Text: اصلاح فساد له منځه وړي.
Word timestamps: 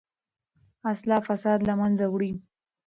اصلاح 0.91 1.21
فساد 1.27 1.59
له 1.67 1.73
منځه 1.81 2.05
وړي. 2.09 2.31